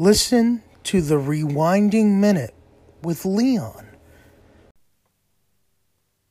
[0.00, 2.54] Listen to the Rewinding Minute
[3.02, 3.84] with Leon.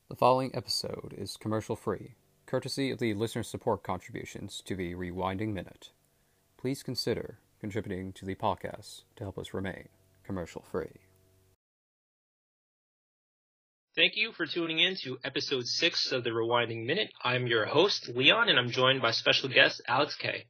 [0.08, 2.14] The following episode is commercial free,
[2.46, 5.90] courtesy of the listener support contributions to the Rewinding Minute.
[6.56, 9.90] Please consider contributing to the podcast to help us remain
[10.24, 11.02] commercial free.
[13.98, 17.12] Thank you for tuning in to episode six of the Rewinding Minute.
[17.22, 20.46] I'm your host, Leon, and I'm joined by special guest Alex K.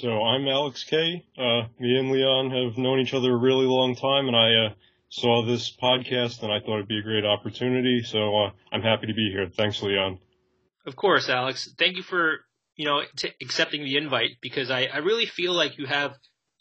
[0.00, 1.24] So I'm Alex K.
[1.38, 4.74] Uh, me and Leon have known each other a really long time, and I uh,
[5.08, 8.02] saw this podcast and I thought it'd be a great opportunity.
[8.02, 9.48] So uh, I'm happy to be here.
[9.48, 10.18] Thanks, Leon.
[10.84, 11.72] Of course, Alex.
[11.78, 12.40] Thank you for
[12.74, 16.12] you know t- accepting the invite because I, I really feel like you have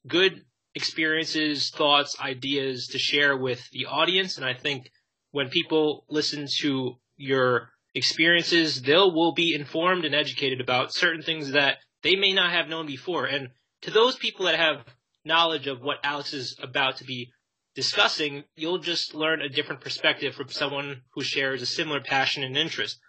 [0.07, 4.89] good experiences, thoughts, ideas to share with the audience, and I think
[5.31, 11.51] when people listen to your experiences, they will be informed and educated about certain things
[11.51, 13.25] that they may not have known before.
[13.25, 13.49] And
[13.81, 14.85] to those people that have
[15.25, 17.31] knowledge of what Alex is about to be
[17.73, 22.55] discussing, you'll just learn a different perspective from someone who shares a similar passion and
[22.55, 22.99] interest.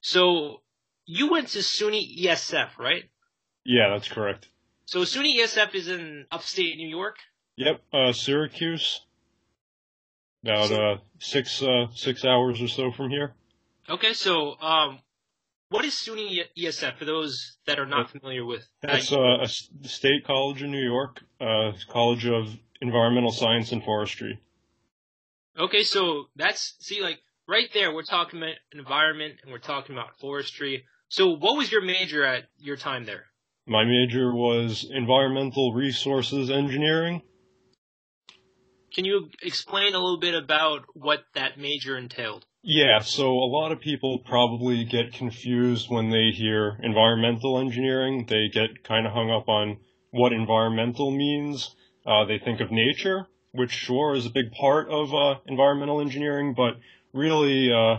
[0.00, 0.62] So
[1.06, 3.04] you went to SUNY ESF, right?
[3.64, 4.48] Yeah, that's correct.
[4.86, 7.18] So SUNY ESF is in upstate New York?
[7.54, 9.02] Yep, uh, Syracuse.
[10.42, 13.34] About uh, six uh, six hours or so from here.
[13.88, 14.98] Okay, so um,
[15.72, 18.68] what is SUNY ESF for those that are not familiar with?
[18.82, 24.38] That's uh, a state college in New York, uh, College of Environmental Science and Forestry.
[25.58, 30.18] Okay, so that's see, like right there, we're talking about environment and we're talking about
[30.20, 30.84] forestry.
[31.08, 33.24] So, what was your major at your time there?
[33.66, 37.22] My major was environmental resources engineering.
[38.94, 42.44] Can you explain a little bit about what that major entailed?
[42.64, 48.26] Yeah, so a lot of people probably get confused when they hear environmental engineering.
[48.28, 49.78] They get kind of hung up on
[50.10, 51.74] what environmental means.
[52.06, 56.54] Uh, they think of nature, which sure is a big part of uh, environmental engineering,
[56.54, 56.74] but
[57.12, 57.96] really, uh,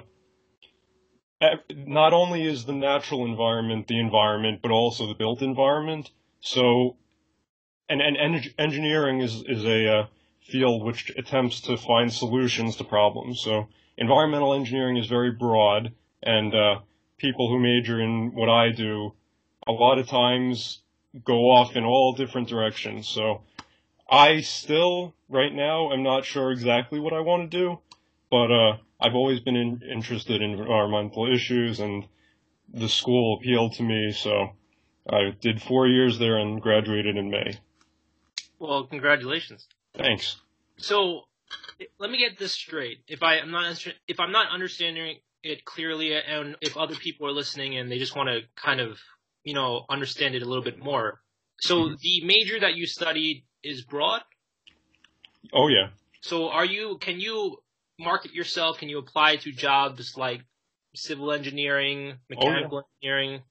[1.75, 6.09] not only is the natural environment the environment, but also the built environment.
[6.39, 6.95] So,
[7.89, 10.07] and, and en- engineering is, is a uh,
[10.45, 13.41] field which attempts to find solutions to problems.
[13.41, 13.67] So,
[13.97, 16.79] environmental engineering is very broad, and uh,
[17.17, 19.13] people who major in what I do
[19.67, 20.79] a lot of times
[21.23, 23.07] go off in all different directions.
[23.07, 23.41] So
[24.09, 27.79] I still, right now, am not sure exactly what I want to do,
[28.29, 32.05] but uh, I've always been in, interested in environmental issues, and
[32.73, 34.49] the school appealed to me, so
[35.09, 37.59] I did four years there and graduated in May.
[38.59, 39.67] Well, congratulations.
[39.95, 40.37] Thanks.
[40.77, 41.21] So
[41.99, 42.99] let me get this straight.
[43.07, 47.31] If I am not if I'm not understanding it clearly, and if other people are
[47.31, 48.97] listening and they just want to kind of
[49.43, 51.21] you know understand it a little bit more,
[51.59, 51.95] so mm-hmm.
[52.01, 54.21] the major that you studied is broad.
[55.53, 55.89] Oh yeah.
[56.21, 56.97] So are you?
[56.99, 57.57] Can you
[57.99, 58.79] market yourself?
[58.79, 60.41] Can you apply to jobs like
[60.95, 63.09] civil engineering, mechanical oh, yeah.
[63.09, 63.41] engineering?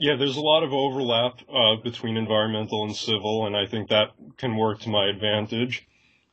[0.00, 4.10] Yeah, there's a lot of overlap uh, between environmental and civil, and I think that
[4.36, 5.88] can work to my advantage.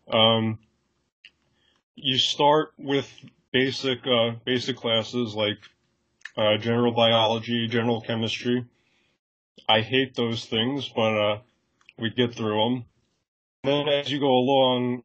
[0.07, 0.59] Um,
[1.95, 3.11] you start with
[3.51, 5.57] basic uh, basic classes like
[6.37, 8.65] uh, general biology, general chemistry.
[9.67, 11.39] I hate those things, but uh,
[11.97, 12.85] we get through them.
[13.63, 15.01] Then, as you go along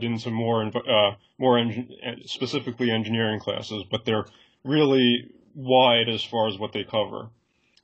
[0.00, 4.26] into more uh, more engin- specifically engineering classes, but they're
[4.64, 7.30] really wide as far as what they cover.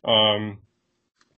[0.08, 0.58] Um,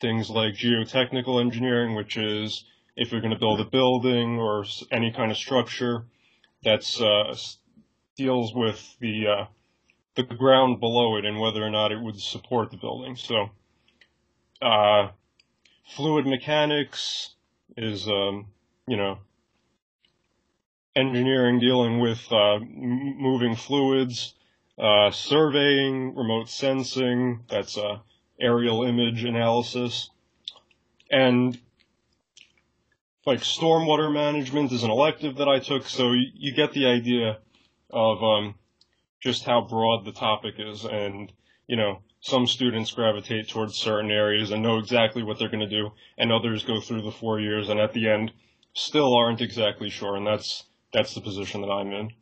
[0.00, 2.64] things like geotechnical engineering, which is
[2.97, 6.04] if you're going to build a building or any kind of structure
[6.62, 7.36] that's uh,
[8.16, 9.44] deals with the uh,
[10.16, 13.16] the ground below it and whether or not it would support the building.
[13.16, 13.50] So,
[14.60, 15.08] uh,
[15.84, 17.34] fluid mechanics
[17.76, 18.47] is um,
[18.87, 19.19] you know
[20.97, 24.34] engineering dealing with uh, moving fluids,
[24.78, 27.41] uh, surveying, remote sensing.
[27.48, 27.98] That's uh,
[28.41, 30.11] aerial image analysis,
[31.11, 31.59] and
[33.27, 37.38] like stormwater management is an elective that I took, so you, you get the idea
[37.91, 38.55] of um,
[39.20, 41.32] just how broad the topic is, and
[41.67, 45.69] you know some students gravitate towards certain areas and know exactly what they're going to
[45.69, 48.32] do, and others go through the four years and at the end
[48.75, 52.12] still aren't exactly sure, and that's that's the position that I'm in.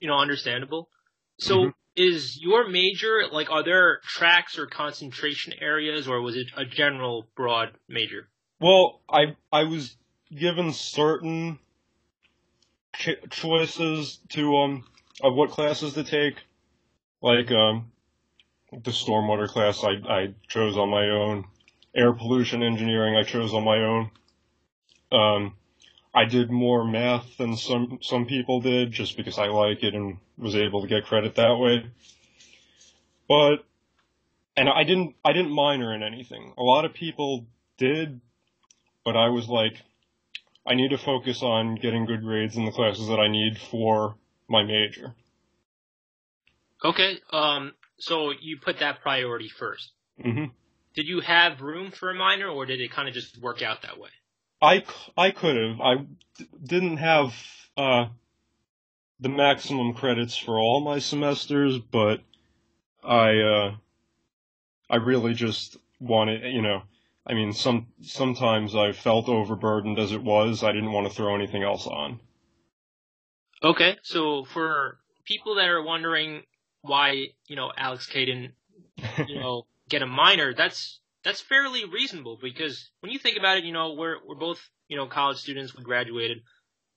[0.00, 0.88] You know, understandable.
[1.38, 1.56] So.
[1.56, 1.70] Mm-hmm.
[1.96, 3.50] Is your major like?
[3.50, 8.28] Are there tracks or concentration areas, or was it a general broad major?
[8.60, 9.96] Well, I I was
[10.34, 11.58] given certain
[12.94, 14.84] ch- choices to um
[15.22, 16.34] of what classes to take,
[17.22, 17.90] like um
[18.72, 21.46] the stormwater class I I chose on my own,
[21.94, 24.10] air pollution engineering I chose on my own,
[25.12, 25.54] Um,
[26.16, 30.16] I did more math than some some people did, just because I like it and
[30.38, 31.90] was able to get credit that way.
[33.28, 33.66] But
[34.56, 36.54] and I didn't I didn't minor in anything.
[36.56, 37.46] A lot of people
[37.76, 38.22] did,
[39.04, 39.74] but I was like,
[40.66, 44.16] I need to focus on getting good grades in the classes that I need for
[44.48, 45.14] my major.
[46.82, 47.18] Okay.
[47.30, 47.74] Um.
[47.98, 49.88] So you put that priority 1st
[50.22, 50.44] hmm
[50.94, 53.82] Did you have room for a minor, or did it kind of just work out
[53.82, 54.10] that way?
[54.60, 54.84] I,
[55.16, 55.80] I could have.
[55.80, 55.96] I
[56.36, 57.34] d- didn't have
[57.76, 58.06] uh,
[59.20, 62.20] the maximum credits for all my semesters, but
[63.04, 63.76] I uh,
[64.88, 66.82] I really just wanted, you know,
[67.26, 70.62] I mean, some sometimes I felt overburdened as it was.
[70.62, 72.20] I didn't want to throw anything else on.
[73.62, 73.96] Okay.
[74.02, 76.42] So for people that are wondering
[76.82, 78.52] why you know Alex Caden
[79.26, 83.64] you know get a minor, that's that's fairly reasonable because when you think about it,
[83.64, 85.76] you know we're we're both you know college students.
[85.76, 86.38] We graduated.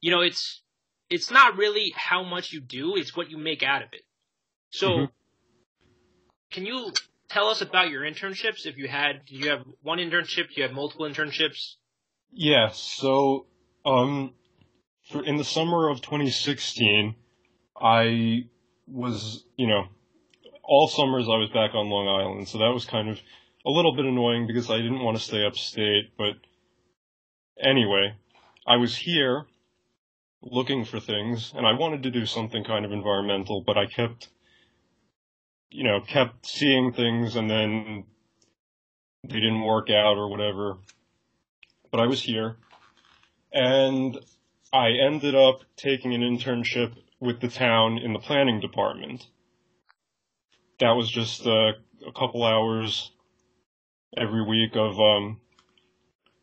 [0.02, 0.62] You know it's
[1.10, 4.04] it's not really how much you do; it's what you make out of it.
[4.70, 5.12] So, Mhm.
[6.52, 6.92] can you
[7.28, 8.68] tell us about your internships?
[8.68, 10.50] If you had, did you have one internship?
[10.50, 11.78] Do you have multiple internships?
[12.32, 13.48] Yeah, so
[13.84, 14.36] um
[15.12, 17.16] for in the summer of 2016,
[17.75, 18.46] I
[18.86, 19.88] was, you know,
[20.62, 23.20] all summers I was back on Long Island, so that was kind of
[23.69, 26.33] a little bit annoying because I didn't want to stay upstate, but
[27.62, 28.16] anyway,
[28.68, 29.45] I was here
[30.42, 34.30] looking for things and I wanted to do something kind of environmental, but I kept
[35.71, 38.06] you know, kept seeing things and then
[39.24, 40.77] they didn't work out or whatever
[41.92, 42.57] but I was here,
[43.51, 44.18] and
[44.72, 49.27] I ended up taking an internship with the town in the planning department.
[50.80, 51.74] That was just uh,
[52.07, 53.12] a couple hours
[54.16, 55.40] every week of um,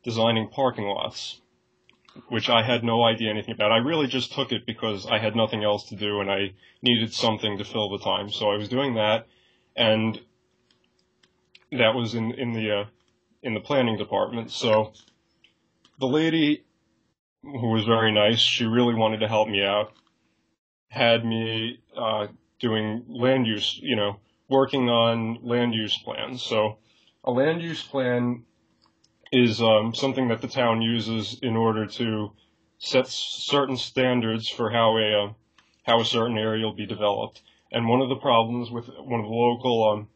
[0.05, 1.41] designing parking lots,
[2.29, 3.73] which I had no idea anything about.
[3.73, 6.53] I really just took it because I had nothing else to do and I
[6.83, 8.31] needed something to fill the time.
[8.31, 9.27] So I was doing that,
[9.77, 10.21] and
[11.73, 12.85] that was in in the uh,
[13.43, 14.51] in the planning department.
[14.51, 14.93] So
[15.99, 16.65] the lady
[17.43, 19.93] who was very nice, she really wanted to help me out,
[20.89, 22.27] had me uh,
[22.59, 24.19] doing land use, you know,
[24.49, 26.43] working on land use plans.
[26.43, 26.79] So
[27.26, 28.44] a land use plan
[29.32, 32.32] is um, something that the town uses in order to
[32.78, 35.32] set certain standards for how a uh,
[35.84, 37.43] how a certain area will be developed.
[37.70, 40.08] And one of the problems with one of the local um,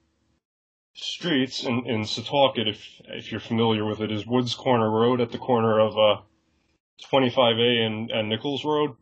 [0.95, 5.33] streets in, in Setauket, if if you're familiar with it, is Woods Corner Road at
[5.33, 6.23] the corner of uh,
[7.11, 8.97] 25A and, and Nicolls Road,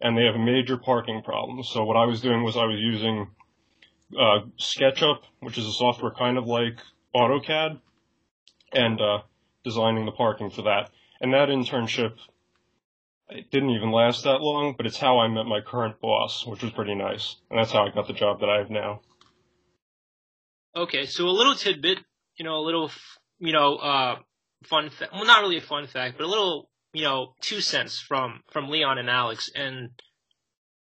[0.00, 1.62] and they have a major parking problem.
[1.62, 3.28] So what I was doing was I was using
[4.18, 6.78] uh, SketchUp, which is a software kind of like
[7.18, 7.80] AutoCAD,
[8.72, 9.18] and uh,
[9.64, 10.90] designing the parking for that.
[11.20, 12.14] And that internship
[13.30, 16.62] it didn't even last that long, but it's how I met my current boss, which
[16.62, 19.00] was pretty nice, and that's how I got the job that I have now.
[20.74, 21.98] Okay, so a little tidbit,
[22.36, 22.90] you know, a little,
[23.38, 24.16] you know, uh,
[24.64, 25.12] fun fact.
[25.12, 28.70] Well, not really a fun fact, but a little, you know, two cents from from
[28.70, 29.90] Leon and Alex, and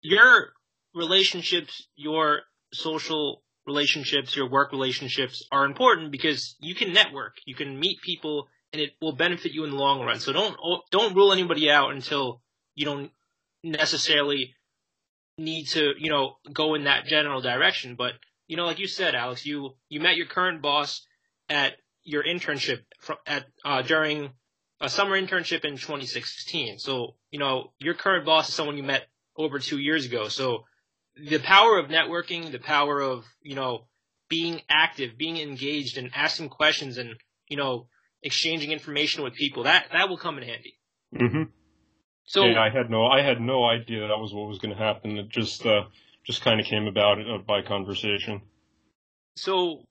[0.01, 0.49] your
[0.93, 2.41] relationships, your
[2.73, 8.47] social relationships, your work relationships are important because you can network, you can meet people,
[8.73, 10.19] and it will benefit you in the long run.
[10.19, 10.57] So don't
[10.91, 12.41] don't rule anybody out until
[12.73, 13.11] you don't
[13.63, 14.55] necessarily
[15.37, 18.13] need to, you know, go in that general direction, but
[18.47, 21.05] you know, like you said, Alex, you you met your current boss
[21.49, 22.79] at your internship
[23.25, 24.31] at uh, during
[24.79, 26.79] a summer internship in 2016.
[26.79, 30.29] So you know, your current boss is someone you met over two years ago.
[30.29, 30.63] So
[31.29, 33.87] the power of networking, the power of you know
[34.29, 37.15] being active, being engaged, and asking questions, and
[37.47, 37.87] you know
[38.23, 40.77] exchanging information with people that that will come in handy.
[41.15, 41.43] Mm-hmm.
[42.25, 44.81] So yeah, I had no, I had no idea that was what was going to
[44.81, 45.17] happen.
[45.17, 45.83] It just, uh,
[46.25, 48.41] just kind of came about uh, by conversation.
[49.37, 49.83] So,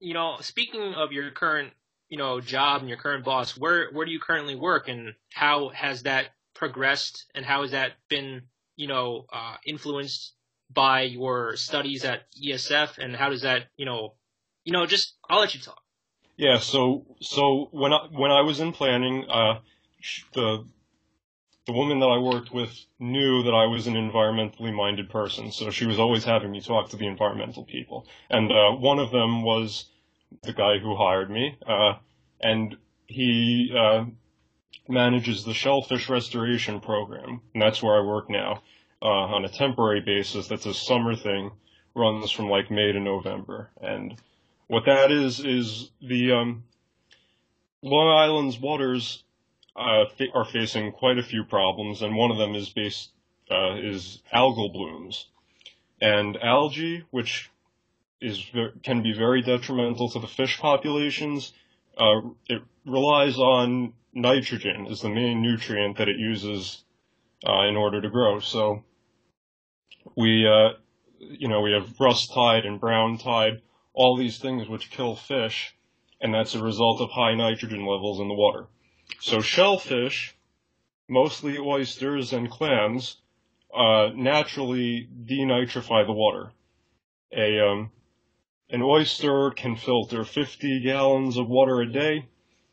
[0.00, 1.72] you know, speaking of your current,
[2.08, 5.68] you know, job and your current boss, where where do you currently work, and how
[5.68, 8.42] has that progressed, and how has that been,
[8.74, 10.34] you know, uh, influenced
[10.72, 14.14] by your studies at ESF, and how does that, you know,
[14.64, 15.80] you know, just I'll let you talk.
[16.36, 16.58] Yeah.
[16.58, 19.60] So, so when I when I was in planning, uh,
[20.34, 20.64] the
[21.66, 25.70] the woman that I worked with knew that I was an environmentally minded person, so
[25.70, 28.06] she was always having me talk to the environmental people.
[28.30, 29.86] And uh, one of them was
[30.42, 31.94] the guy who hired me, uh,
[32.40, 34.04] and he uh,
[34.88, 38.62] manages the shellfish restoration program, and that's where I work now
[39.02, 40.48] uh, on a temporary basis.
[40.48, 41.52] That's a summer thing,
[41.94, 44.20] runs from like May to November, and
[44.66, 46.64] what that is is the um,
[47.82, 49.22] Long Island's waters
[49.76, 53.10] uh, are facing quite a few problems, and one of them is based
[53.50, 55.26] uh, is algal blooms,
[56.00, 57.50] and algae, which
[58.20, 58.44] is
[58.82, 61.52] can be very detrimental to the fish populations.
[61.96, 66.82] Uh, it relies on nitrogen as the main nutrient that it uses
[67.46, 68.40] uh, in order to grow.
[68.40, 68.82] So
[70.16, 70.70] we, uh,
[71.18, 75.74] you know, we have rust tide and brown tide, all these things which kill fish,
[76.20, 78.66] and that's a result of high nitrogen levels in the water.
[79.20, 80.36] So shellfish,
[81.08, 83.16] mostly oysters and clams,
[83.74, 86.52] uh, naturally denitrify the water.
[87.32, 87.90] A um,
[88.70, 92.26] an oyster can filter 50 gallons of water a day,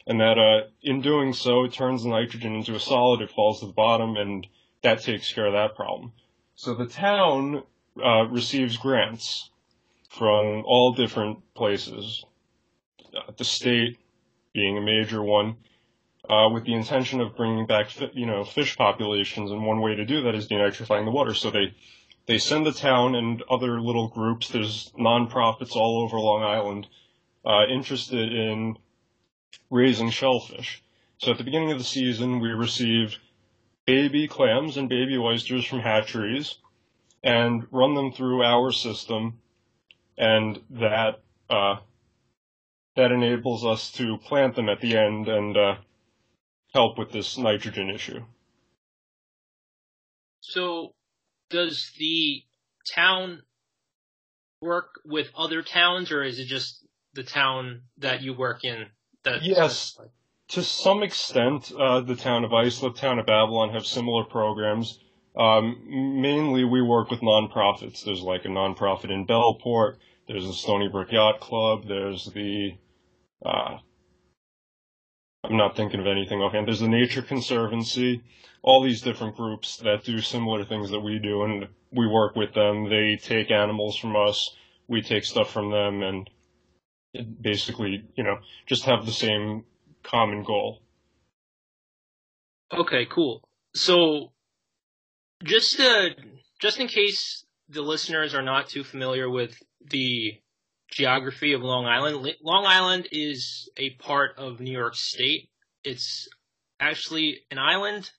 [0.07, 3.21] and that uh, in doing so, it turns the nitrogen into a solid.
[3.21, 4.45] It falls to the bottom, and
[4.83, 6.13] that takes care of that problem.
[6.55, 7.63] So the town
[8.03, 9.49] uh, receives grants
[10.09, 12.23] from all different places,
[13.15, 13.97] uh, the state
[14.53, 15.57] being a major one,
[16.29, 19.51] uh, with the intention of bringing back, you know, fish populations.
[19.51, 21.33] And one way to do that is denitrifying the water.
[21.33, 21.75] So they
[22.25, 24.49] they send the town and other little groups.
[24.49, 26.87] There's nonprofits all over Long Island
[27.45, 28.77] uh, interested in
[29.69, 30.81] raising shellfish.
[31.19, 33.19] So at the beginning of the season, we received
[33.85, 36.57] baby clams and baby oysters from hatcheries
[37.23, 39.39] and run them through our system,
[40.17, 41.77] and that uh,
[42.95, 45.75] that enables us to plant them at the end and uh,
[46.73, 48.23] help with this nitrogen issue.
[50.41, 50.93] So,
[51.49, 52.43] does the
[52.93, 53.41] town
[54.61, 58.85] work with other towns, or is it just the town that you work in?
[59.23, 59.97] That yes,
[60.49, 64.99] to some extent, uh, the town of Islip, town of Babylon have similar programs.
[65.37, 68.03] Um, mainly, we work with nonprofits.
[68.03, 69.97] There's like a nonprofit in Bellport.
[70.27, 71.87] There's the Stony Brook Yacht Club.
[71.87, 72.77] There's the
[73.45, 73.77] uh,
[75.43, 76.67] I'm not thinking of anything offhand.
[76.67, 78.23] There's the Nature Conservancy,
[78.63, 82.53] all these different groups that do similar things that we do, and we work with
[82.53, 82.89] them.
[82.89, 84.55] They take animals from us,
[84.87, 86.29] we take stuff from them, and
[87.41, 89.65] basically, you know, just have the same
[90.09, 90.79] common goal.
[92.73, 93.47] Okay, cool.
[93.73, 94.31] So,
[95.43, 96.09] just uh,
[96.59, 99.57] just in case the listeners are not too familiar with
[99.89, 100.33] the
[100.89, 102.35] geography of Long Island.
[102.41, 105.49] Long Island is a part of New York State.
[105.83, 106.27] It's
[106.79, 108.09] actually an island.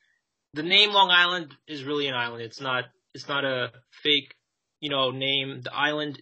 [0.55, 2.43] The name Long Island is really an island.
[2.43, 4.35] It's not it's not a fake,
[4.81, 5.63] you know, name.
[5.63, 6.21] The island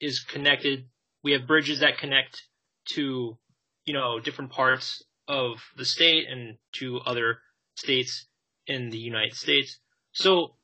[0.00, 0.84] is connected.
[1.22, 2.42] We have bridges that connect
[2.90, 3.38] to,
[3.84, 7.38] you know, different parts of the state and to other
[7.76, 8.26] states
[8.66, 9.78] in the United States.
[10.12, 10.54] So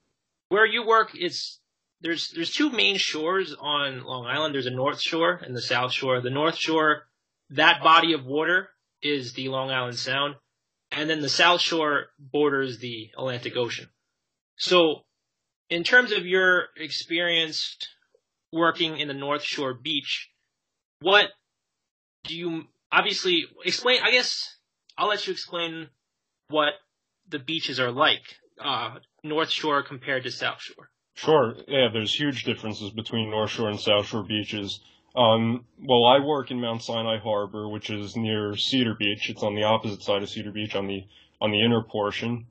[0.48, 1.60] where you work, it's
[2.00, 4.54] there's there's two main shores on Long Island.
[4.54, 6.20] There's a North Shore and the South Shore.
[6.20, 7.04] The North Shore,
[7.50, 8.70] that body of water
[9.02, 10.36] is the Long Island Sound,
[10.90, 13.88] and then the South Shore borders the Atlantic Ocean.
[14.56, 15.02] So,
[15.68, 17.76] in terms of your experience
[18.52, 20.30] working in the North Shore beach,
[21.00, 21.28] what
[22.24, 24.00] do you obviously explain?
[24.02, 24.56] I guess
[24.96, 25.88] I'll let you explain
[26.48, 26.74] what
[27.28, 28.22] the beaches are like,
[28.62, 30.90] uh, North Shore compared to South Shore.
[31.14, 31.54] Sure.
[31.68, 34.80] Yeah, there's huge differences between North Shore and South Shore beaches.
[35.14, 39.28] Um, well, I work in Mount Sinai Harbor, which is near Cedar Beach.
[39.28, 41.04] It's on the opposite side of Cedar Beach, on the
[41.40, 42.46] on the inner portion.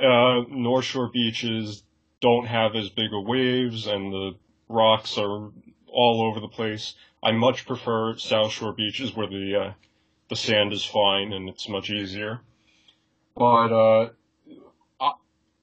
[0.00, 1.82] Uh, North Shore beaches
[2.20, 4.32] don't have as big of waves, and the
[4.68, 5.50] rocks are
[5.88, 6.94] all over the place.
[7.26, 9.72] I much prefer South Shore beaches where the uh,
[10.28, 12.38] the sand is fine and it's much easier.
[13.34, 14.10] But uh,
[15.00, 15.12] I,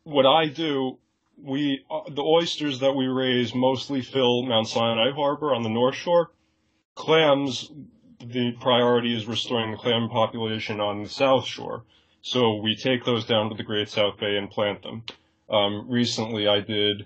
[0.04, 0.98] what I do
[1.42, 5.96] we uh, the oysters that we raise mostly fill Mount Sinai Harbor on the North
[5.96, 6.32] Shore.
[6.96, 7.72] Clams,
[8.20, 11.86] the priority is restoring the clam population on the South Shore.
[12.22, 15.04] So we take those down to the Great South Bay and plant them.
[15.50, 17.06] Um, recently, I did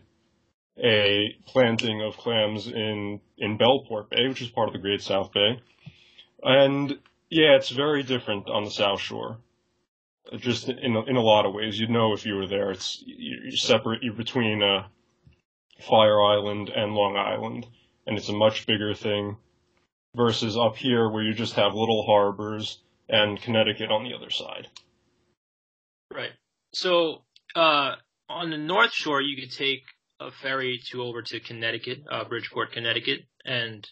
[0.83, 5.31] a planting of clams in in Bellport Bay, which is part of the Great South
[5.33, 5.61] Bay,
[6.43, 9.37] and yeah, it's very different on the South Shore
[10.35, 11.79] just in in a lot of ways.
[11.79, 12.71] You'd know if you were there.
[12.71, 14.87] It's you're separate You're between uh,
[15.81, 17.67] Fire Island and Long Island,
[18.05, 19.37] and it's a much bigger thing
[20.15, 24.67] versus up here where you just have little harbors and Connecticut on the other side.
[26.13, 26.31] Right.
[26.73, 27.23] So
[27.55, 27.95] uh,
[28.27, 29.83] on the North Shore, you could take
[30.19, 33.87] a ferry to over to Connecticut, uh, Bridgeport, Connecticut, and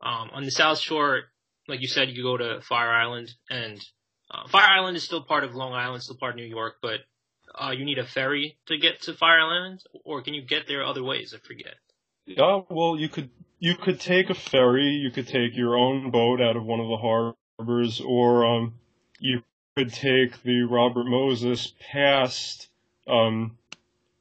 [0.00, 1.22] um, on the South Shore,
[1.66, 3.80] like you said, you go to Fire Island and
[4.30, 7.00] uh, Fire Island is still part of Long Island, still part of New York, but
[7.54, 10.84] uh, you need a ferry to get to Fire Island, or can you get there
[10.84, 11.34] other ways?
[11.34, 11.74] I forget.
[12.26, 16.40] Yeah, well, you could you could take a ferry, you could take your own boat
[16.40, 18.74] out of one of the harbors, or um,
[19.18, 19.42] you
[19.76, 22.68] could take the Robert Moses past
[23.06, 23.57] um,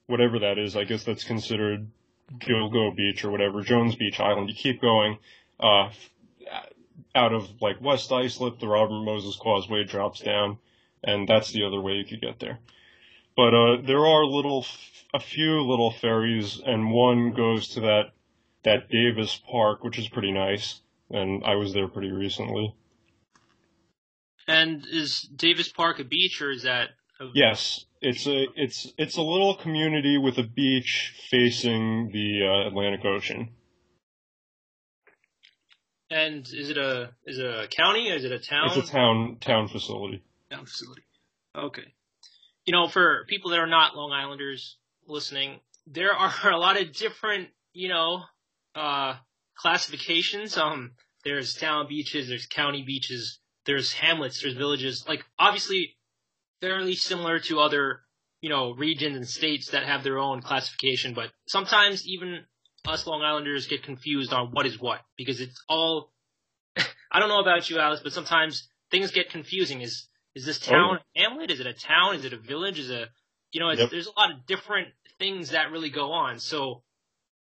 [0.08, 0.76] whatever that is.
[0.76, 1.88] I guess that's considered
[2.40, 4.50] Gilgo Beach or whatever, Jones Beach Island.
[4.50, 5.20] You keep going
[5.60, 5.90] uh,
[7.16, 10.58] out of like West Islip, the Robert Moses Causeway drops down,
[11.04, 12.60] and that's the other way you could get there.
[13.36, 14.66] But uh, there are little,
[15.14, 18.12] a few little ferries, and one goes to that
[18.64, 22.76] that Davis Park, which is pretty nice, and I was there pretty recently.
[24.48, 26.90] And is Davis Park a beach, or is that?
[27.34, 33.06] Yes, it's a it's it's a little community with a beach facing the uh, Atlantic
[33.06, 33.50] Ocean.
[36.10, 38.08] And is it a is it a county?
[38.10, 38.68] Is it a town?
[38.68, 40.24] It's a town town facility.
[40.52, 41.02] Town facility.
[41.56, 41.94] Okay.
[42.66, 46.94] You know, for people that are not Long Islanders listening, there are a lot of
[46.94, 48.22] different, you know,
[48.76, 49.16] uh,
[49.58, 50.58] classifications.
[50.58, 50.92] Um,
[51.24, 55.04] there's town beaches, there's county beaches, there's hamlets, there's villages.
[55.08, 55.97] Like obviously,
[56.62, 58.02] fairly similar to other,
[58.42, 61.14] you know, regions and states that have their own classification.
[61.14, 62.46] But sometimes even
[62.88, 66.12] us Long Islanders get confused on what is what because it's all.
[67.12, 69.82] I don't know about you, Alex, but sometimes things get confusing.
[69.82, 71.22] Is is this oh, town oh.
[71.22, 71.52] hamlet?
[71.52, 72.16] Is it a town?
[72.16, 72.80] Is it a village?
[72.80, 73.08] Is a
[73.52, 73.72] you know?
[73.72, 73.90] Yep.
[73.90, 76.40] There's a lot of different things that really go on.
[76.40, 76.84] So,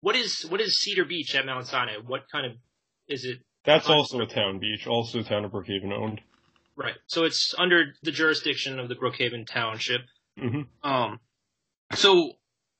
[0.01, 1.97] what is what is Cedar Beach at Mount Sinai?
[2.05, 2.53] What kind of
[3.07, 3.39] is it?
[3.65, 6.21] That's also a town beach, also town of Brookhaven owned.
[6.77, 6.95] Right.
[7.07, 10.01] So it's under the jurisdiction of the Brookhaven Township.
[10.39, 10.89] Mm-hmm.
[10.89, 11.19] Um.
[11.93, 12.31] So,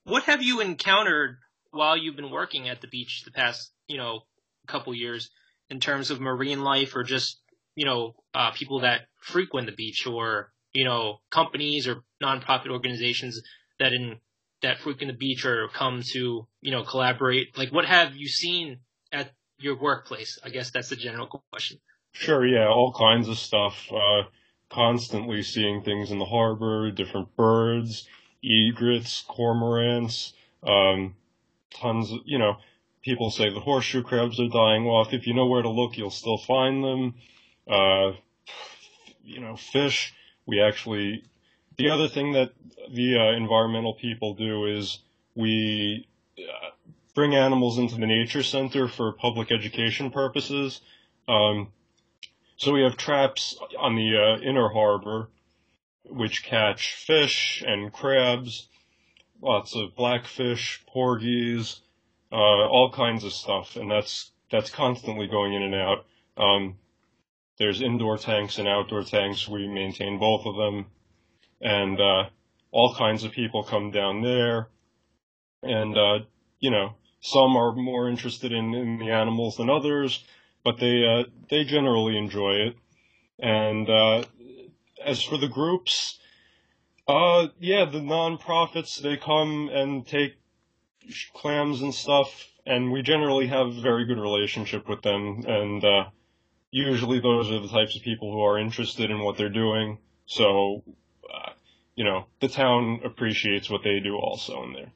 [0.04, 1.38] what have you encountered
[1.72, 4.22] while you've been working at the beach the past, you know,
[4.68, 5.30] couple years
[5.70, 7.40] in terms of marine life or just,
[7.76, 13.42] you know, uh, people that frequent the beach or, you know, companies or nonprofit organizations
[13.80, 14.18] that in
[14.62, 17.58] that frequent the beach or come to, you know, collaborate?
[17.58, 18.80] Like what have you seen
[19.12, 20.40] at your workplace?
[20.44, 21.78] I guess that's the general question.
[22.18, 23.92] Sure, yeah, all kinds of stuff.
[23.92, 24.24] Uh,
[24.70, 28.08] constantly seeing things in the harbor, different birds,
[28.42, 30.32] egrets, cormorants,
[30.64, 31.14] um,
[31.72, 32.56] tons of, you know,
[33.04, 35.12] people say the horseshoe crabs are dying off.
[35.12, 37.16] If you know where to look, you'll still find them.
[37.70, 38.14] Uh,
[39.22, 40.14] you know, fish.
[40.46, 41.26] We actually,
[41.76, 42.54] the other thing that
[42.94, 45.00] the uh, environmental people do is
[45.36, 46.08] we
[46.40, 46.70] uh,
[47.14, 50.80] bring animals into the nature center for public education purposes.
[51.28, 51.74] Um,
[52.58, 55.30] so we have traps on the uh, inner harbor,
[56.06, 58.70] which catch fish and crabs
[59.42, 61.82] lots of blackfish, porgies,
[62.32, 66.06] uh, all kinds of stuff, and that's that's constantly going in and out.
[66.38, 66.78] Um,
[67.58, 69.48] there's indoor tanks and outdoor tanks.
[69.48, 70.88] We maintain both of them,
[71.62, 72.30] and uh,
[72.72, 74.70] all kinds of people come down there,
[75.64, 76.20] and uh,
[76.60, 80.24] you know some are more interested in, in the animals than others,
[80.66, 82.76] but they uh, they generally enjoy it.
[83.40, 84.26] And uh,
[85.06, 86.20] as for the groups,
[87.08, 90.34] uh, yeah, the non-profits, they come and take
[91.34, 96.06] clams and stuff, and we generally have a very good relationship with them, and, uh,
[96.72, 100.82] usually those are the types of people who are interested in what they're doing, so,
[101.32, 101.52] uh,
[101.96, 104.92] you know, the town appreciates what they do also, and there.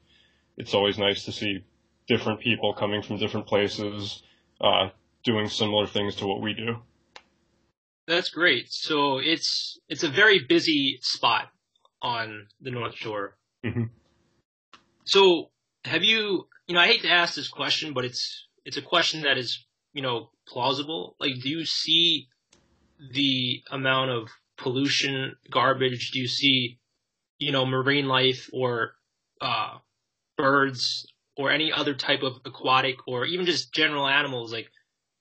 [0.56, 1.64] It's always nice to see
[2.08, 4.22] different people coming from different places,
[4.60, 4.90] uh,
[5.24, 6.76] doing similar things to what we do.
[8.06, 8.72] That's great.
[8.72, 11.48] So it's it's a very busy spot
[12.02, 13.36] on the North Shore.
[13.64, 13.84] Mm-hmm.
[15.04, 15.50] So,
[15.84, 16.46] have you?
[16.66, 19.64] You know, I hate to ask this question, but it's it's a question that is
[19.92, 21.16] you know plausible.
[21.20, 22.28] Like, do you see
[23.12, 24.28] the amount of
[24.58, 26.10] pollution, garbage?
[26.12, 26.78] Do you see,
[27.38, 28.92] you know, marine life or
[29.40, 29.78] uh,
[30.36, 31.06] birds
[31.36, 34.52] or any other type of aquatic or even just general animals?
[34.52, 34.70] Like,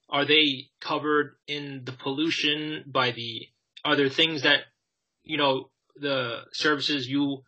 [0.09, 3.47] are they covered in the pollution by the?
[3.85, 4.61] Are there things that
[5.23, 7.43] you know the services you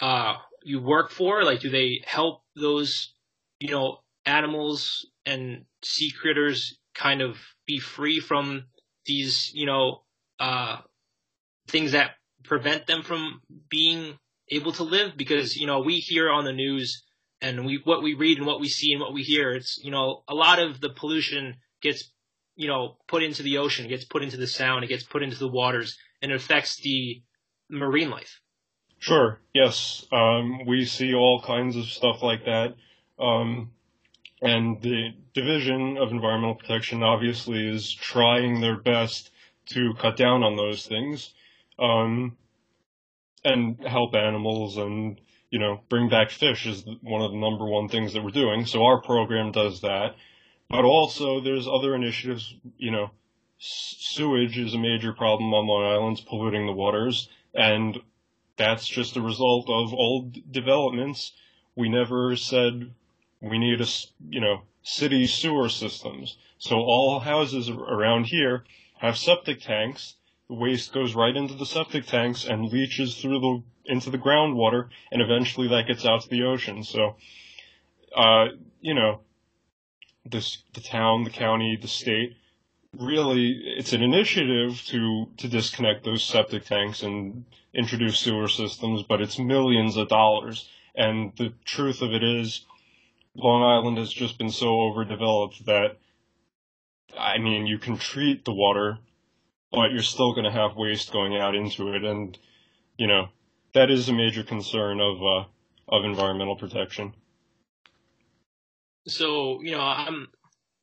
[0.00, 1.44] uh, you work for?
[1.44, 3.14] Like, do they help those
[3.60, 8.64] you know animals and sea critters kind of be free from
[9.06, 10.02] these you know
[10.40, 10.78] uh,
[11.68, 14.18] things that prevent them from being
[14.48, 15.16] able to live?
[15.16, 17.04] Because you know we hear on the news
[17.40, 19.52] and we what we read and what we see and what we hear.
[19.52, 22.10] It's you know a lot of the pollution gets
[22.56, 25.22] you know put into the ocean, it gets put into the sound, it gets put
[25.22, 27.22] into the waters, and it affects the
[27.68, 28.40] marine life.
[28.98, 29.40] Sure.
[29.54, 30.06] Yes.
[30.12, 32.74] Um, we see all kinds of stuff like that.
[33.18, 33.70] Um,
[34.42, 39.30] and the Division of Environmental Protection obviously is trying their best
[39.70, 41.32] to cut down on those things,
[41.78, 42.36] um,
[43.44, 47.88] and help animals and, you know, bring back fish is one of the number one
[47.88, 48.66] things that we're doing.
[48.66, 50.14] So our program does that.
[50.70, 53.10] But also there's other initiatives, you know,
[53.58, 58.00] sewage is a major problem on Long Island, it's polluting the waters, and
[58.56, 61.32] that's just a result of old developments.
[61.74, 62.92] We never said
[63.40, 63.86] we need a,
[64.28, 66.38] you know, city sewer systems.
[66.58, 68.64] So all houses around here
[68.98, 70.14] have septic tanks.
[70.48, 74.88] The waste goes right into the septic tanks and leaches through the into the groundwater,
[75.10, 76.84] and eventually that gets out to the ocean.
[76.84, 77.16] So,
[78.14, 78.46] uh,
[78.80, 79.20] you know,
[80.24, 82.36] the town, the county, the state
[82.98, 89.20] really it's an initiative to to disconnect those septic tanks and introduce sewer systems, but
[89.20, 90.68] it's millions of dollars.
[90.94, 92.66] And the truth of it is,
[93.34, 95.98] Long Island has just been so overdeveloped that
[97.16, 98.98] I mean, you can treat the water,
[99.70, 102.36] but you're still going to have waste going out into it, and
[102.96, 103.28] you know
[103.72, 105.44] that is a major concern of uh,
[105.88, 107.14] of environmental protection.
[109.06, 110.28] So you know, I'm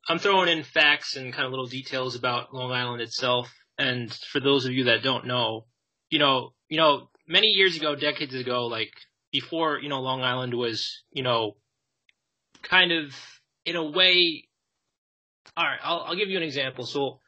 [0.08, 3.52] I'm throwing in facts and kind of little details about Long Island itself.
[3.76, 5.66] And for those of you that don't know,
[6.10, 8.92] you know, you know, many years ago, decades ago, like
[9.30, 11.56] before, you know, Long Island was, you know,
[12.62, 13.14] kind of
[13.64, 14.44] in a way.
[15.56, 16.86] All right, I'll, I'll give you an example.
[16.86, 17.20] So,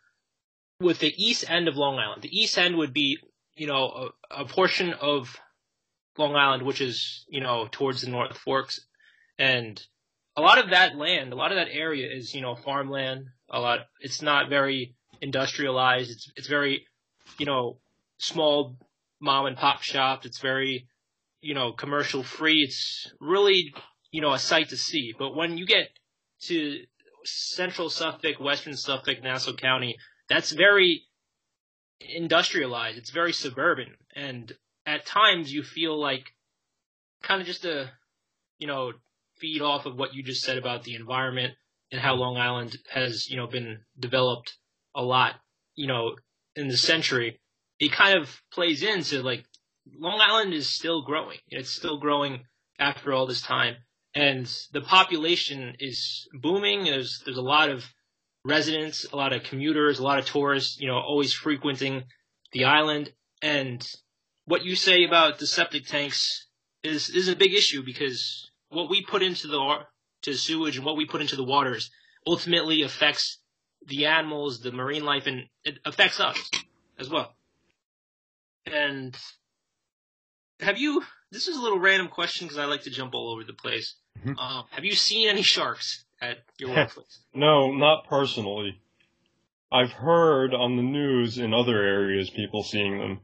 [0.81, 3.19] with the east end of Long Island, the east end would be,
[3.55, 5.39] you know, a, a portion of
[6.17, 8.81] Long Island, which is, you know, towards the North Forks,
[9.39, 9.81] and
[10.41, 13.27] a lot of that land, a lot of that area is, you know, farmland.
[13.51, 16.11] A lot, it's not very industrialized.
[16.11, 16.87] It's, it's very,
[17.39, 17.79] you know,
[18.19, 18.77] small
[19.21, 20.25] mom and pop shop.
[20.25, 20.87] It's very,
[21.43, 22.63] you know, commercial free.
[22.63, 23.75] It's really,
[24.11, 25.13] you know, a sight to see.
[25.19, 25.89] But when you get
[26.43, 26.79] to
[27.25, 29.97] central Suffolk, western Suffolk, Nassau County,
[30.29, 31.03] that's very
[32.01, 32.97] industrialized.
[32.97, 33.95] It's very suburban.
[34.17, 34.53] And
[34.87, 36.33] at times you feel like
[37.23, 37.91] kind of just a,
[38.59, 38.93] you know,
[39.41, 41.55] feed off of what you just said about the environment
[41.91, 44.57] and how Long Island has, you know, been developed
[44.95, 45.35] a lot,
[45.75, 46.17] you know,
[46.57, 47.41] in the century,
[47.79, 49.45] it kind of plays into like
[49.99, 51.39] Long Island is still growing.
[51.49, 52.45] It's still growing
[52.79, 53.77] after all this time.
[54.15, 56.85] And the population is booming.
[56.85, 57.85] There's there's a lot of
[58.45, 62.05] residents, a lot of commuters, a lot of tourists, you know, always frequenting
[62.53, 63.13] the island.
[63.43, 63.87] And
[64.47, 66.49] what you say about the septic tanks
[66.83, 69.79] is is a big issue because what we put into the
[70.23, 71.91] to sewage and what we put into the waters
[72.27, 73.39] ultimately affects
[73.87, 76.51] the animals, the marine life, and it affects us
[76.99, 77.35] as well.
[78.67, 79.17] And
[80.61, 81.03] have you?
[81.33, 83.95] This is a little random question because I like to jump all over the place.
[84.19, 84.39] Mm-hmm.
[84.39, 87.21] Uh, have you seen any sharks at your workplace?
[87.35, 88.81] no, not personally.
[89.73, 93.21] I've heard on the news in other areas people seeing them.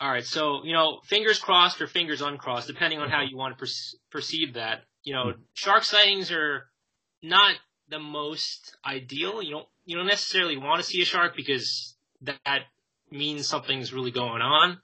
[0.00, 3.56] All right, so you know, fingers crossed or fingers uncrossed, depending on how you want
[3.56, 3.70] to per-
[4.10, 4.84] perceive that.
[5.02, 6.70] You know, shark sightings are
[7.22, 7.54] not
[7.90, 9.42] the most ideal.
[9.42, 12.62] You don't you don't necessarily want to see a shark because that
[13.10, 14.78] means something's really going on.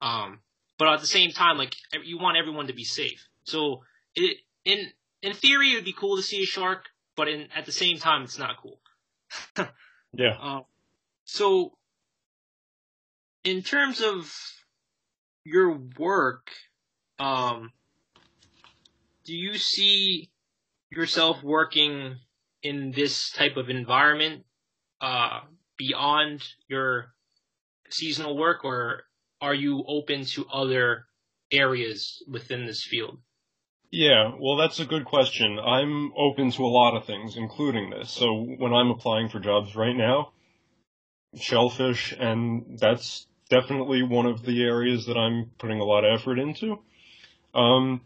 [0.00, 0.38] Um,
[0.78, 3.28] but at the same time, like you want everyone to be safe.
[3.44, 3.82] So
[4.14, 7.66] it, in in theory, it would be cool to see a shark, but in at
[7.66, 8.80] the same time, it's not cool.
[10.14, 10.36] yeah.
[10.40, 10.64] Um,
[11.24, 11.72] so
[13.44, 14.32] in terms of
[15.44, 16.50] your work,
[17.18, 17.72] um,
[19.24, 20.30] do you see
[20.90, 22.16] yourself working
[22.62, 24.44] in this type of environment
[25.00, 25.40] uh,
[25.76, 27.12] beyond your
[27.90, 29.02] seasonal work, or
[29.40, 31.06] are you open to other
[31.50, 33.18] areas within this field?
[33.90, 35.58] Yeah, well, that's a good question.
[35.58, 38.10] I'm open to a lot of things, including this.
[38.10, 40.32] So when I'm applying for jobs right now,
[41.34, 46.38] shellfish, and that's definitely one of the areas that I'm putting a lot of effort
[46.38, 46.78] into.
[47.54, 48.00] Um,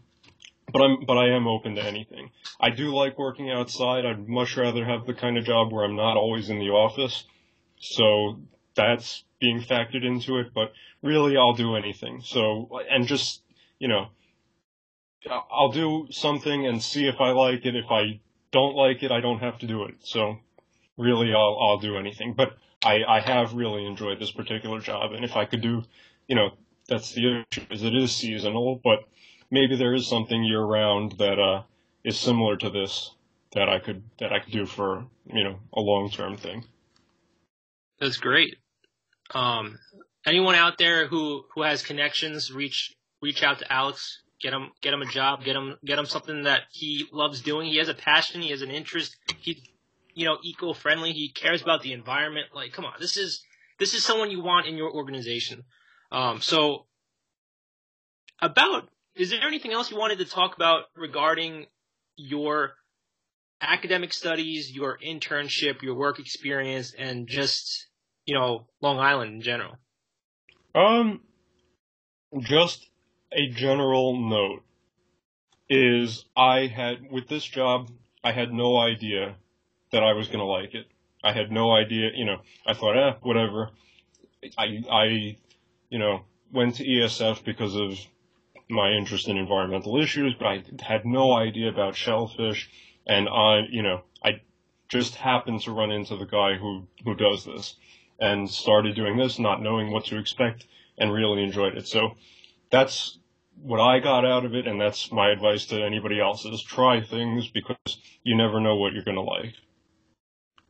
[0.73, 2.31] but I'm but I am open to anything.
[2.59, 4.05] I do like working outside.
[4.05, 7.23] I'd much rather have the kind of job where I'm not always in the office.
[7.79, 8.39] So
[8.75, 12.21] that's being factored into it, but really I'll do anything.
[12.21, 13.41] So and just,
[13.79, 14.07] you know,
[15.29, 17.75] I'll do something and see if I like it.
[17.77, 18.19] If I
[18.51, 19.95] don't like it, I don't have to do it.
[20.01, 20.39] So
[20.97, 22.33] really I'll I'll do anything.
[22.33, 25.83] But I, I have really enjoyed this particular job, and if I could do,
[26.27, 26.51] you know,
[26.87, 28.99] that's the issue is it is seasonal, but
[29.51, 31.63] maybe there is something year round that uh,
[32.03, 33.11] is similar to this
[33.53, 36.63] that I could that I could do for you know a long term thing.
[37.99, 38.57] That's great.
[39.33, 39.79] Um,
[40.25, 44.21] anyone out there who who has connections, reach reach out to Alex.
[44.39, 45.43] Get him get him a job.
[45.43, 47.67] Get him get him something that he loves doing.
[47.67, 48.41] He has a passion.
[48.41, 49.17] He has an interest.
[49.39, 49.63] He
[50.17, 51.13] you know, eco-friendly.
[51.13, 52.47] He cares about the environment.
[52.51, 53.43] Like, come on, this is
[53.77, 55.63] this is someone you want in your organization.
[56.11, 56.87] Um, so,
[58.41, 61.67] about is there anything else you wanted to talk about regarding
[62.15, 62.71] your
[63.61, 67.85] academic studies, your internship, your work experience, and just
[68.25, 69.77] you know Long Island in general?
[70.73, 71.21] Um,
[72.39, 72.89] just
[73.31, 74.63] a general note
[75.69, 77.91] is I had with this job
[78.23, 79.35] I had no idea
[79.91, 80.87] that I was going to like it.
[81.23, 83.71] I had no idea, you know, I thought, eh, whatever.
[84.57, 85.37] I, I,
[85.89, 86.21] you know,
[86.51, 87.97] went to ESF because of
[88.69, 92.69] my interest in environmental issues, but I had no idea about shellfish.
[93.05, 94.41] And I, you know, I
[94.89, 97.75] just happened to run into the guy who, who does this
[98.19, 100.65] and started doing this, not knowing what to expect
[100.97, 101.87] and really enjoyed it.
[101.87, 102.15] So
[102.71, 103.17] that's
[103.61, 104.67] what I got out of it.
[104.67, 108.93] And that's my advice to anybody else is try things because you never know what
[108.93, 109.53] you're going to like.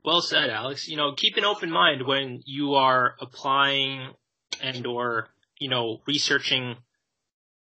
[0.08, 0.88] Well said, Alex.
[0.88, 4.13] You know, keep an open mind when you are applying
[4.62, 5.28] and or,
[5.60, 6.78] you know, researching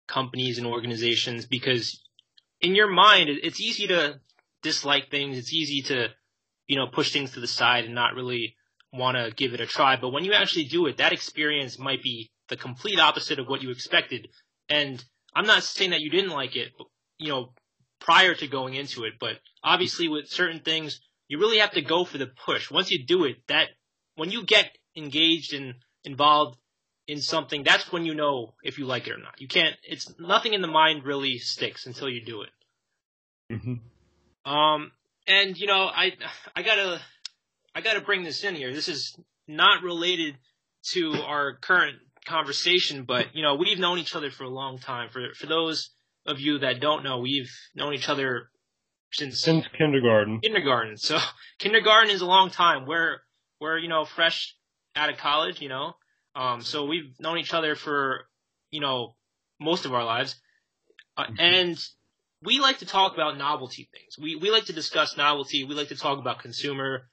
[0.10, 2.03] companies and organizations because
[2.60, 4.19] in your mind, it's easy to
[4.62, 5.38] dislike things.
[5.38, 6.10] It's easy to,
[6.67, 8.58] you know, push things to the side and not really
[8.91, 9.95] want to give it a try.
[9.95, 13.62] But when you actually do it, that experience might be the complete opposite of what
[13.62, 14.27] you expected.
[14.67, 15.01] And
[15.34, 16.73] I'm not saying that you didn't like it,
[17.17, 17.53] you know,
[18.01, 22.05] prior to going into it, but obviously with certain things, you really have to go
[22.05, 22.69] for the push.
[22.69, 23.69] Once you do it, that
[24.15, 26.57] when you get engaged and involved
[27.07, 29.39] in something, that's when you know if you like it or not.
[29.39, 29.75] You can't.
[29.83, 32.49] It's nothing in the mind really sticks until you do it.
[33.51, 34.51] Mm-hmm.
[34.51, 34.91] Um,
[35.27, 36.13] and you know, I
[36.55, 37.01] I gotta
[37.73, 38.73] I gotta bring this in here.
[38.73, 39.15] This is
[39.47, 40.38] not related
[40.91, 45.09] to our current conversation, but you know, we've known each other for a long time.
[45.09, 45.91] For for those
[46.25, 48.49] of you that don't know, we've known each other
[49.13, 50.39] since since kindergarten.
[50.41, 50.97] Kindergarten.
[50.97, 51.19] So
[51.60, 52.86] kindergarten is a long time.
[52.86, 53.17] We're
[53.60, 54.56] we're you know fresh
[54.95, 55.95] out of college, you know.
[56.36, 58.26] Um, so we've known each other for
[58.71, 59.15] you know
[59.60, 60.36] most of our lives,
[61.17, 61.36] uh, mm-hmm.
[61.39, 61.88] and
[62.41, 64.17] we like to talk about novelty things.
[64.19, 65.63] We we like to discuss novelty.
[65.63, 67.10] We like to talk about consumer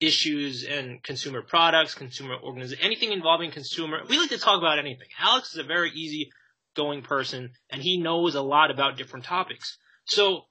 [0.00, 4.00] issues and consumer products, consumer organization, anything involving consumer.
[4.08, 5.08] We like to talk about anything.
[5.18, 6.30] Alex is a very easy
[6.74, 9.78] going person and he knows a lot about different topics.
[10.04, 10.42] So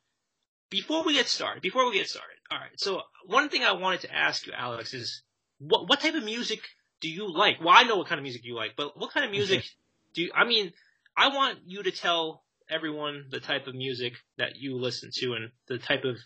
[0.69, 2.77] before we get started, before we get started, all right.
[2.77, 5.23] So one thing I wanted to ask you, Alex, is
[5.59, 6.59] what what type of music
[7.01, 7.59] do you like?
[7.59, 9.63] Well, I know what kind of music you like, but what kind of music
[10.13, 10.31] do you?
[10.35, 10.71] I mean,
[11.15, 15.51] I want you to tell everyone the type of music that you listen to and
[15.67, 16.17] the type of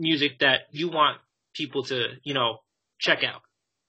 [0.00, 1.18] music that you want
[1.54, 2.58] people to, you know,
[2.98, 3.42] check out.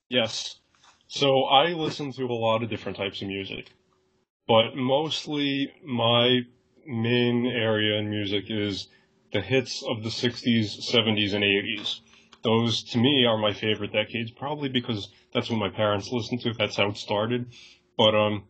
[0.10, 0.60] Yes.
[1.08, 3.72] So I listen to a lot of different types of music,
[4.48, 6.42] but mostly my
[6.86, 8.88] main area in music is
[9.32, 12.00] the hits of the 60s, 70s, and 80s.
[12.44, 16.54] Those, to me, are my favorite decades, probably because that's what my parents listened to.
[16.54, 17.48] That's how it started.
[17.98, 18.46] But, um,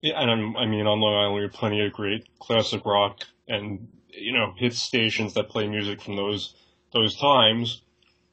[0.00, 3.20] yeah, and I'm, I mean, on Long Island, we have plenty of great classic rock
[3.46, 6.54] and, you know, hit stations that play music from those,
[6.92, 7.82] those times.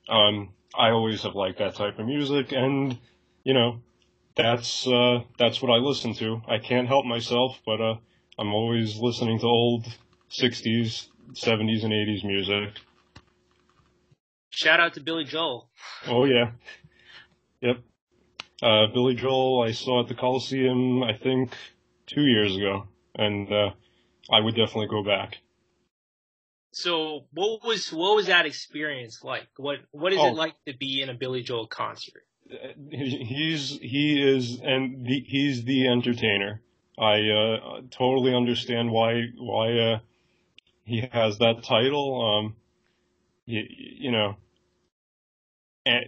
[0.07, 2.97] Um, I always have liked that type of music, and
[3.43, 3.81] you know,
[4.35, 6.41] that's uh, that's what I listen to.
[6.47, 7.95] I can't help myself, but uh,
[8.39, 9.85] I'm always listening to old
[10.31, 12.81] '60s, '70s, and '80s music.
[14.49, 15.69] Shout out to Billy Joel.
[16.07, 16.51] Oh yeah,
[17.61, 17.77] yep.
[18.61, 21.53] Uh, Billy Joel, I saw at the Coliseum, I think,
[22.05, 23.71] two years ago, and uh,
[24.31, 25.37] I would definitely go back.
[26.71, 29.47] So what was what was that experience like?
[29.57, 30.27] What what is oh.
[30.27, 32.23] it like to be in a Billy Joel concert?
[32.89, 36.61] He's he is and the, he's the entertainer.
[36.97, 39.99] I uh, totally understand why why uh,
[40.83, 42.21] he has that title.
[42.21, 42.55] Um,
[43.45, 44.35] you, you know,
[45.85, 46.05] and,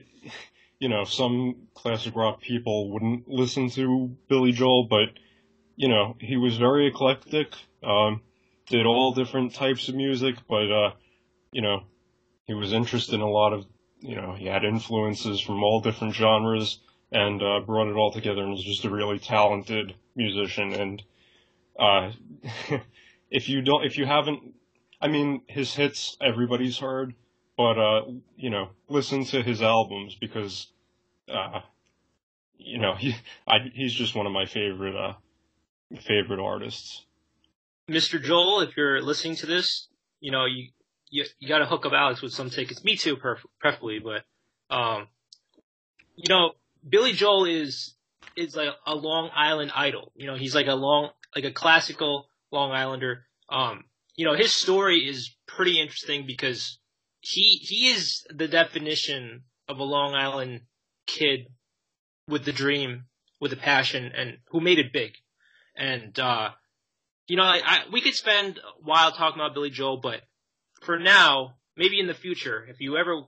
[0.80, 5.10] you know, some classic rock people wouldn't listen to Billy Joel, but
[5.76, 7.54] you know, he was very eclectic.
[7.84, 8.22] Um,
[8.68, 10.92] did all different types of music, but uh,
[11.52, 11.84] you know,
[12.46, 13.66] he was interested in a lot of,
[14.00, 16.80] you know, he had influences from all different genres
[17.12, 20.74] and uh, brought it all together and was just a really talented musician.
[20.74, 21.04] And
[21.80, 22.12] uh,
[23.32, 24.55] if you don't, if you haven't,
[25.06, 27.14] I mean, his hits everybody's heard,
[27.56, 28.02] but uh,
[28.38, 30.66] you know, listen to his albums because,
[31.32, 31.60] uh,
[32.58, 33.16] you know, he
[33.48, 35.14] I, he's just one of my favorite uh,
[36.02, 37.06] favorite artists.
[37.88, 38.20] Mr.
[38.20, 39.90] Joel, if you're listening to this,
[40.22, 40.70] you know, you,
[41.12, 42.84] you, you gotta hook up Alex with some tickets.
[42.84, 44.24] Me too, perf- preferably, but,
[44.76, 45.08] um,
[46.16, 46.54] you know,
[46.90, 47.94] Billy Joel is,
[48.36, 50.12] is like a Long Island idol.
[50.16, 53.26] You know, he's like a long, like a classical Long Islander.
[53.50, 53.84] Um,
[54.16, 56.80] you know, his story is pretty interesting because
[57.22, 60.62] he, he is the definition of a Long Island
[61.08, 61.48] kid
[62.28, 63.06] with the dream,
[63.40, 65.14] with a passion, and who made it big.
[65.76, 66.50] And, uh,
[67.28, 70.22] you know, I, I, we could spend a while talking about Billy Joel, but
[70.82, 73.24] for now, maybe in the future, if you ever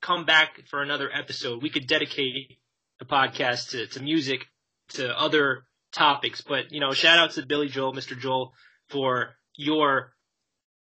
[0.00, 2.58] come back for another episode, we could dedicate
[2.98, 4.46] the podcast to, to music,
[4.90, 6.40] to other topics.
[6.40, 8.18] But, you know, shout out to Billy Joel, Mr.
[8.18, 8.54] Joel,
[8.88, 10.12] for your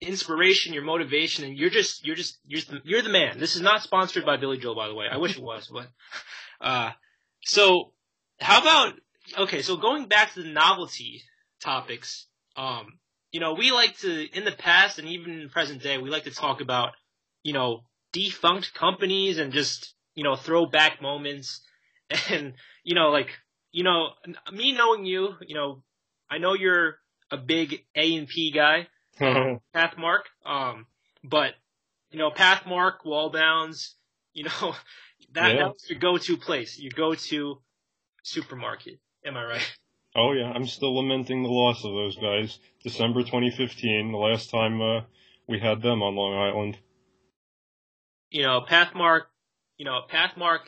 [0.01, 3.39] inspiration, your motivation, and you're just, you're just, you're, the, you're the man.
[3.39, 5.07] This is not sponsored by Billy Joel, by the way.
[5.11, 5.89] I wish it was, but,
[6.61, 6.91] uh,
[7.43, 7.93] so
[8.41, 8.95] how about,
[9.39, 11.23] okay, so going back to the novelty
[11.61, 12.27] topics,
[12.57, 12.99] um,
[13.33, 16.25] you know, we like to, in the past and even in present day, we like
[16.25, 16.93] to talk about,
[17.43, 21.61] you know, defunct companies and just, you know, throwback moments.
[22.31, 22.53] And,
[22.85, 23.31] you know, like,
[23.73, 24.11] you know,
[24.53, 25.83] me knowing you, you know,
[26.31, 26.99] I know you're
[27.31, 28.87] a big A and P guy,
[29.75, 30.87] Pathmark, um,
[31.23, 31.55] but,
[32.11, 33.95] you know, Pathmark, Waldbaums,
[34.33, 34.75] you know,
[35.35, 35.67] that, yeah.
[35.67, 37.61] that's your go-to place, your go-to
[38.23, 38.99] supermarket.
[39.25, 39.77] Am I right?
[40.17, 42.59] Oh yeah, I'm still lamenting the loss of those guys.
[42.85, 45.01] December 2015, the last time uh,
[45.49, 46.79] we had them on Long Island.
[48.31, 49.23] You know, Pathmark.
[49.77, 50.61] You know, Pathmark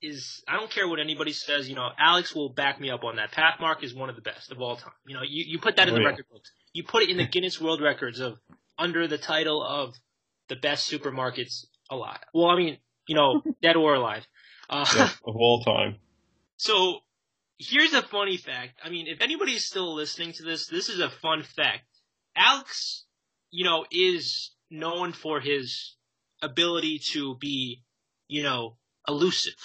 [0.00, 0.44] is.
[0.46, 1.68] I don't care what anybody says.
[1.68, 3.32] You know, Alex will back me up on that.
[3.32, 4.92] Pathmark is one of the best of all time.
[5.06, 6.08] You know, you, you put that in oh, the yeah.
[6.08, 6.52] record books.
[6.72, 8.38] You put it in the Guinness World Records of
[8.78, 9.94] under the title of
[10.48, 12.20] the best supermarkets alive.
[12.32, 14.26] Well, I mean, you know, dead or alive.
[14.68, 15.96] Uh, yeah, of all time.
[16.58, 17.00] So
[17.58, 18.78] here's a funny fact.
[18.84, 21.82] I mean, if anybody's still listening to this, this is a fun fact.
[22.36, 23.04] Alex,
[23.50, 25.96] you know, is known for his
[26.40, 27.82] ability to be,
[28.28, 28.76] you know,
[29.08, 29.56] elusive.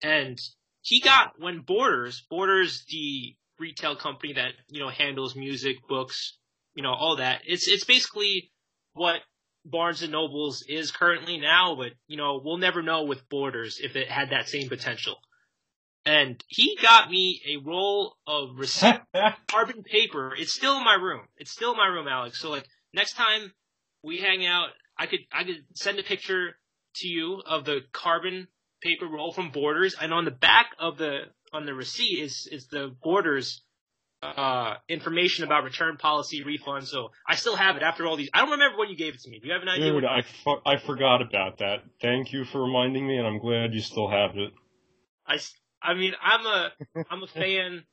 [0.00, 0.38] And
[0.80, 6.36] he got when Borders, Borders, the retail company that, you know, handles music, books,
[6.74, 7.40] you know, all that.
[7.46, 8.50] It's, it's basically
[8.94, 9.20] what
[9.64, 13.96] Barnes and Nobles is currently now, but, you know, we'll never know with Borders if
[13.96, 15.16] it had that same potential
[16.04, 18.50] and he got me a roll of
[19.48, 20.34] carbon paper.
[20.36, 21.22] It's still in my room.
[21.36, 22.40] It's still in my room, Alex.
[22.40, 23.52] So like next time
[24.02, 26.56] we hang out, I could I could send a picture
[26.96, 28.48] to you of the carbon
[28.82, 31.20] paper roll from Borders, and on the back of the
[31.52, 33.62] on the receipt is is the Borders
[34.22, 36.86] uh, information about return policy refund.
[36.86, 38.30] So I still have it after all these.
[38.32, 39.40] I don't remember when you gave it to me.
[39.40, 39.92] Do you have an idea?
[39.92, 41.82] Dude, I, fu- I forgot about that.
[42.00, 44.52] Thank you for reminding me, and I'm glad you still have it.
[45.26, 45.38] I,
[45.82, 46.70] I mean, I'm a
[47.10, 47.84] I'm a fan.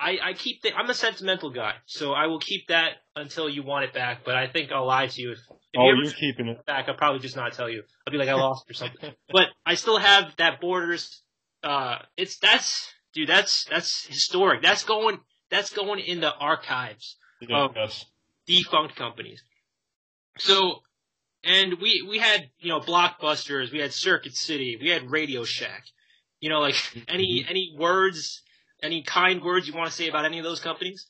[0.00, 3.64] I I keep the, I'm a sentimental guy, so I will keep that until you
[3.64, 4.20] want it back.
[4.24, 6.88] But I think I'll lie to you if, if oh, you are keeping it back.
[6.88, 7.82] I'll probably just not tell you.
[8.06, 9.12] I'll be like I lost or something.
[9.32, 11.22] but I still have that borders.
[11.62, 13.28] Uh, it's that's dude.
[13.28, 14.62] That's that's historic.
[14.62, 15.18] That's going
[15.50, 17.16] that's going in the archives
[17.50, 18.04] of yes.
[18.46, 19.42] defunct companies.
[20.38, 20.82] So,
[21.42, 23.72] and we we had you know blockbusters.
[23.72, 24.78] We had Circuit City.
[24.80, 25.84] We had Radio Shack.
[26.40, 26.76] You know, like
[27.08, 27.50] any mm-hmm.
[27.50, 28.42] any words,
[28.82, 31.08] any kind words you want to say about any of those companies?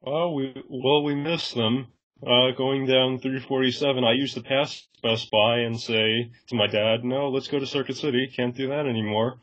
[0.00, 1.88] Well, we well we miss them.
[2.22, 7.02] Uh, going down 347, I used to pass Best Buy and say to my dad,
[7.02, 8.30] "No, let's go to Circuit City.
[8.34, 9.38] Can't do that anymore."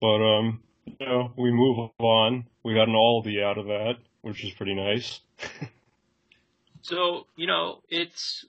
[0.00, 2.44] But um, you know, we move on.
[2.62, 5.20] We got an Aldi out of that, which is pretty nice.
[6.82, 8.44] so you know, it's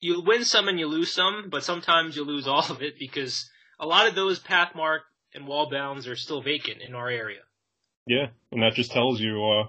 [0.00, 3.48] you win some and you lose some, but sometimes you lose all of it because
[3.80, 5.00] a lot of those Pathmark
[5.34, 7.40] and Waldbaums are still vacant in our area.
[8.06, 9.68] Yeah, and that just tells you, uh,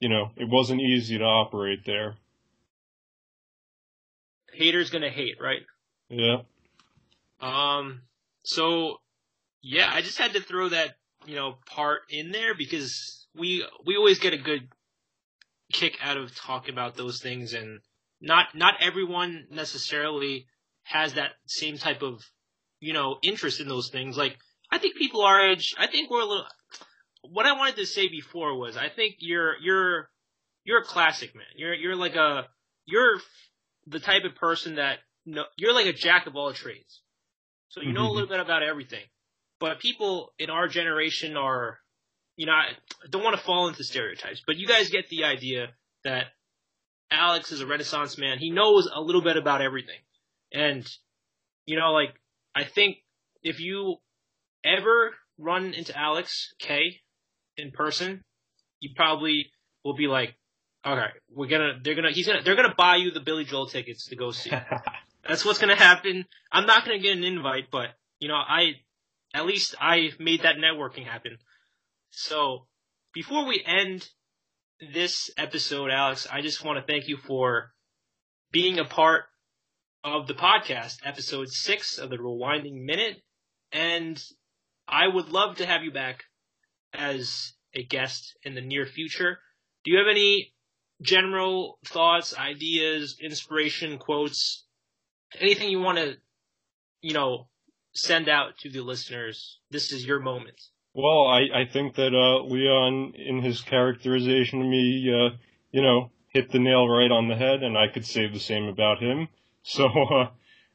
[0.00, 2.16] you know, it wasn't easy to operate there.
[4.58, 5.62] Haters gonna hate, right?
[6.08, 6.42] Yeah.
[7.40, 8.02] Um.
[8.42, 9.00] So,
[9.62, 13.96] yeah, I just had to throw that, you know, part in there because we we
[13.96, 14.68] always get a good
[15.72, 17.80] kick out of talking about those things, and
[18.20, 20.46] not not everyone necessarily
[20.82, 22.22] has that same type of
[22.80, 24.16] you know, interest in those things.
[24.16, 24.38] Like,
[24.70, 26.46] I think people our age, I think we're a little,
[27.22, 30.10] what I wanted to say before was, I think you're, you're,
[30.64, 31.46] you're a classic man.
[31.56, 32.46] You're, you're like a,
[32.86, 33.20] you're
[33.88, 37.02] the type of person that, no, you're like a jack of all trades.
[37.68, 38.08] So you know mm-hmm.
[38.08, 39.04] a little bit about everything.
[39.60, 41.78] But people in our generation are,
[42.36, 42.70] you know, I
[43.10, 45.68] don't want to fall into stereotypes, but you guys get the idea
[46.04, 46.26] that
[47.10, 48.38] Alex is a renaissance man.
[48.38, 49.98] He knows a little bit about everything.
[50.52, 50.88] And,
[51.66, 52.14] you know, like,
[52.54, 52.98] I think
[53.42, 53.96] if you
[54.64, 57.00] ever run into Alex K
[57.56, 58.22] in person,
[58.80, 59.50] you probably
[59.84, 60.34] will be like,
[60.86, 64.06] okay, we're gonna, they're gonna, he's gonna, they're gonna buy you the Billy Joel tickets
[64.08, 64.50] to go see.
[65.28, 66.24] That's what's gonna happen.
[66.50, 67.88] I'm not gonna get an invite, but
[68.20, 68.72] you know, I,
[69.34, 71.38] at least I made that networking happen.
[72.10, 72.66] So
[73.12, 74.08] before we end
[74.92, 77.72] this episode, Alex, I just want to thank you for
[78.52, 79.24] being a part
[80.04, 83.22] of the podcast, episode six of the Rewinding Minute.
[83.72, 84.22] And
[84.86, 86.24] I would love to have you back
[86.94, 89.38] as a guest in the near future.
[89.84, 90.54] Do you have any
[91.00, 94.64] general thoughts, ideas, inspiration, quotes
[95.40, 96.16] anything you want to,
[97.02, 97.48] you know,
[97.92, 100.60] send out to the listeners, this is your moment.
[100.94, 105.36] Well, I, I think that uh, Leon, in his characterization of me, uh,
[105.70, 108.64] you know, hit the nail right on the head, and I could say the same
[108.64, 109.28] about him.
[109.64, 110.30] So uh,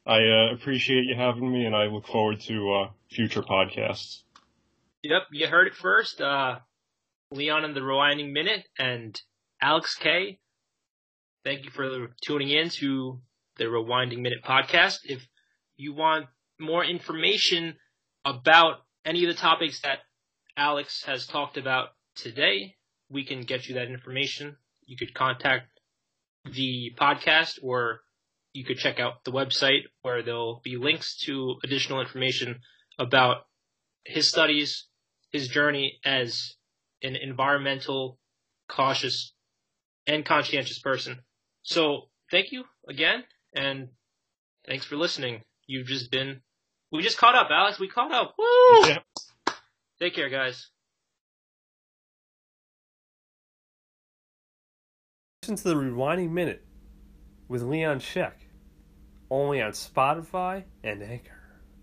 [0.06, 4.22] I uh, appreciate you having me, and I look forward to uh, future podcasts.
[5.02, 6.20] Yep, you heard it first.
[6.20, 6.60] Uh,
[7.32, 9.20] Leon and the Rewinding Minute and
[9.64, 10.38] Alex K.
[11.42, 13.22] Thank you for tuning in to
[13.56, 14.98] the Rewinding Minute podcast.
[15.04, 15.26] If
[15.78, 16.26] you want
[16.60, 17.76] more information
[18.26, 20.00] about any of the topics that
[20.54, 22.76] Alex has talked about today,
[23.08, 24.54] we can get you that information.
[24.84, 25.80] You could contact
[26.44, 28.02] the podcast or
[28.52, 32.60] you could check out the website where there'll be links to additional information
[32.98, 33.46] about
[34.04, 34.88] his studies,
[35.32, 36.52] his journey as
[37.02, 38.18] an environmental,
[38.68, 39.32] cautious,
[40.06, 41.18] and conscientious person.
[41.62, 43.24] So thank you again,
[43.54, 43.88] and
[44.66, 45.42] thanks for listening.
[45.66, 46.40] You've just been,
[46.92, 47.78] we just caught up, Alex.
[47.78, 48.34] We caught up.
[48.38, 48.88] Woo!
[48.88, 48.98] Yeah.
[49.98, 50.68] Take care, guys.
[55.42, 56.64] Listen to the Rewinding Minute
[57.48, 58.32] with Leon Sheck,
[59.30, 61.33] only on Spotify and Anchor.